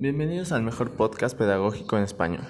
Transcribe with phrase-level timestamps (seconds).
[0.00, 2.46] Bienvenidos al mejor podcast pedagógico en español.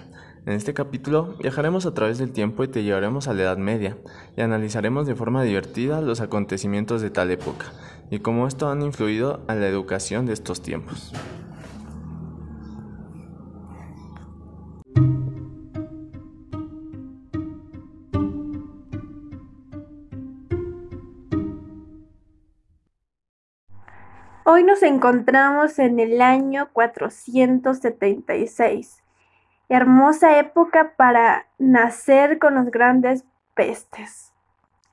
[0.46, 3.98] En este capítulo viajaremos a través del tiempo y te llevaremos a la Edad Media
[4.36, 7.66] y analizaremos de forma divertida los acontecimientos de tal época
[8.08, 11.12] y cómo esto han influido a la educación de estos tiempos.
[24.44, 29.04] Hoy nos encontramos en el año 476,
[29.68, 34.32] hermosa época para nacer con las grandes pestes,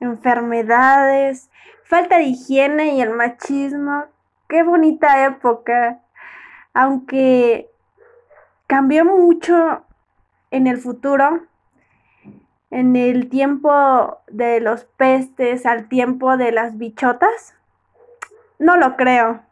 [0.00, 1.48] enfermedades,
[1.82, 4.04] falta de higiene y el machismo.
[4.48, 6.02] Qué bonita época,
[6.74, 7.70] aunque
[8.66, 9.82] cambió mucho
[10.50, 11.46] en el futuro,
[12.70, 17.54] en el tiempo de los pestes al tiempo de las bichotas.
[18.58, 19.48] No lo creo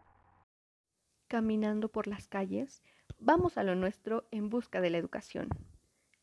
[1.27, 2.83] caminando por las calles,
[3.19, 5.49] vamos a lo nuestro en busca de la educación.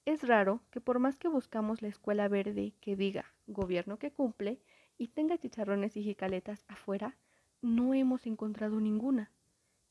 [0.06, 4.62] Es raro que por más que buscamos la escuela verde que diga gobierno que cumple
[4.98, 7.18] y tenga chicharrones y jicaletas afuera,
[7.62, 9.32] no hemos encontrado ninguna.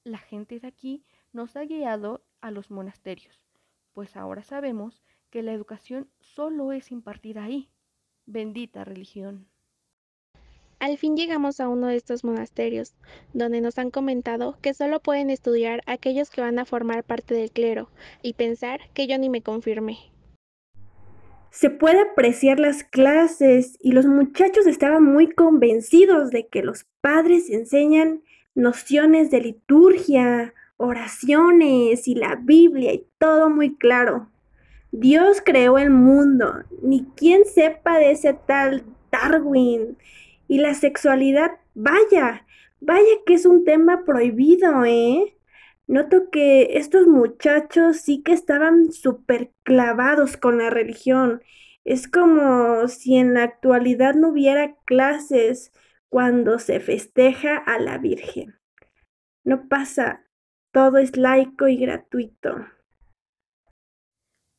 [0.05, 3.43] La gente de aquí nos ha guiado a los monasterios,
[3.93, 7.71] pues ahora sabemos que la educación solo es impartida ahí.
[8.27, 9.49] Bendita religión.
[10.83, 12.93] Al fin llegamos a uno de estos monasterios,
[13.35, 17.53] donde nos han comentado que solo pueden estudiar aquellos que van a formar parte del
[17.53, 17.89] clero,
[18.21, 19.99] y pensar que yo ni me confirmé.
[21.51, 27.49] Se puede apreciar las clases y los muchachos estaban muy convencidos de que los padres
[27.49, 28.25] enseñan
[28.57, 34.31] nociones de liturgia, oraciones y la Biblia y todo muy claro.
[34.91, 39.97] Dios creó el mundo, ni quien sepa de ese tal Darwin
[40.53, 42.47] y la sexualidad, vaya,
[42.79, 45.39] vaya que es un tema prohibido, ¿eh?
[45.87, 51.41] Noto que estos muchachos sí que estaban súper clavados con la religión.
[51.85, 55.73] Es como si en la actualidad no hubiera clases
[56.11, 58.55] cuando se festeja a la Virgen.
[59.45, 60.27] No pasa,
[60.71, 62.57] todo es laico y gratuito.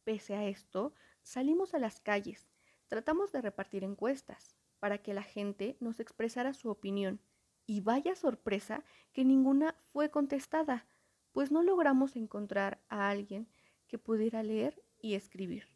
[0.05, 2.49] Pese a esto, salimos a las calles,
[2.87, 7.21] tratamos de repartir encuestas, para que la gente nos expresara su opinión.
[7.66, 8.83] Y vaya sorpresa
[9.13, 10.85] que ninguna fue contestada,
[11.31, 13.47] pues no logramos encontrar a alguien
[13.88, 15.69] que pudiera leer y escribir.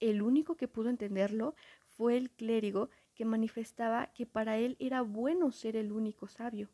[0.00, 1.54] El único que pudo entenderlo
[1.90, 6.70] fue el clérigo que manifestaba que para él era bueno ser el único sabio,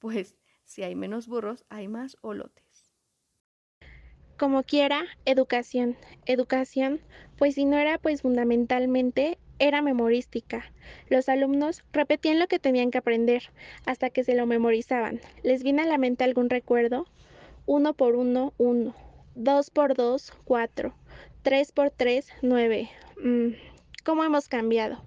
[0.00, 0.34] pues
[0.64, 2.90] si hay menos burros hay más olotes.
[4.36, 7.00] Como quiera, educación, educación,
[7.38, 10.64] pues si no era pues fundamentalmente era memorística.
[11.08, 13.50] Los alumnos repetían lo que tenían que aprender
[13.84, 15.20] hasta que se lo memorizaban.
[15.42, 17.06] ¿Les viene a la mente algún recuerdo?
[17.66, 18.94] Uno por uno, uno.
[19.34, 20.94] Dos por dos, cuatro.
[21.42, 22.90] Tres por tres, nueve.
[23.22, 23.54] Mm,
[24.04, 25.02] ¿Cómo hemos cambiado?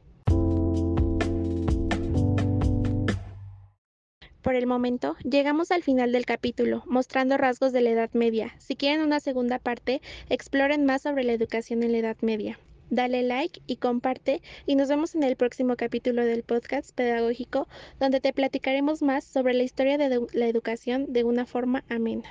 [4.42, 8.56] Por el momento, llegamos al final del capítulo, mostrando rasgos de la Edad Media.
[8.58, 12.58] Si quieren una segunda parte, exploren más sobre la educación en la Edad Media
[12.90, 17.68] dale like y comparte y nos vemos en el próximo capítulo del podcast pedagógico
[18.00, 22.30] donde te platicaremos más sobre la historia de la educación de una forma amena.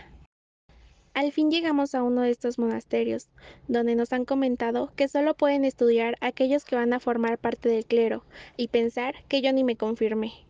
[1.15, 3.29] Al fin llegamos a uno de estos monasterios,
[3.67, 7.87] donde nos han comentado que solo pueden estudiar aquellos que van a formar parte del
[7.87, 8.23] clero,
[8.57, 10.48] y pensar que yo ni me confirmé.